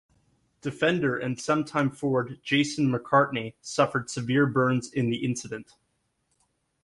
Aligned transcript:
Defender 0.61 1.15
and 1.15 1.39
sometime 1.39 1.91
forward 1.91 2.39
Jason 2.41 2.89
McCartney 2.91 3.53
suffered 3.61 4.09
severe 4.09 4.47
burns 4.47 4.91
in 4.91 5.11
the 5.11 5.17
incident. 5.23 5.73